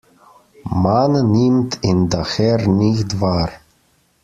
[0.71, 3.51] Man nimmt ihn daher nicht wahr.